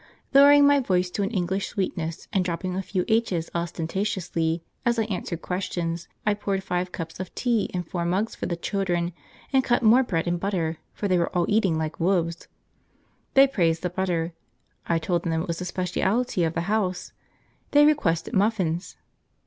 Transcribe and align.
Lowering 0.33 0.65
my 0.65 0.79
voice 0.79 1.11
to 1.11 1.21
an 1.21 1.29
English 1.29 1.67
sweetness, 1.67 2.27
and 2.33 2.43
dropping 2.43 2.75
a 2.75 2.81
few 2.81 3.05
h's 3.07 3.51
ostentatiously 3.53 4.63
as 4.83 4.97
I 4.97 5.03
answered 5.03 5.43
questions, 5.43 6.07
I 6.25 6.33
poured 6.33 6.63
five 6.63 6.91
cups 6.91 7.19
of 7.19 7.35
tea, 7.35 7.69
and 7.71 7.87
four 7.87 8.03
mugs 8.03 8.33
for 8.33 8.47
the 8.47 8.55
children, 8.55 9.13
and 9.53 9.63
cut 9.63 9.83
more 9.83 10.01
bread 10.01 10.25
and 10.25 10.39
butter, 10.39 10.79
for 10.91 11.07
they 11.07 11.19
were 11.19 11.29
all 11.37 11.45
eating 11.47 11.77
like 11.77 11.99
wolves. 11.99 12.47
They 13.35 13.45
praised 13.45 13.83
the 13.83 13.91
butter. 13.91 14.33
I 14.87 14.97
told 14.97 15.21
them 15.21 15.39
it 15.39 15.47
was 15.47 15.61
a 15.61 15.65
specialty 15.65 16.41
of 16.45 16.55
the 16.55 16.61
house. 16.61 17.11
They 17.69 17.85
requested 17.85 18.33
muffins. 18.33 18.95